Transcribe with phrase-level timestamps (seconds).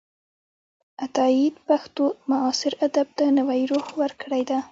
[1.03, 4.59] عطاييد پښتو معاصر ادب ته نوې روح ورکړې ده.